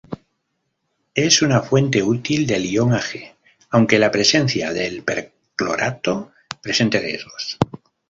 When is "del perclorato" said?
4.73-6.31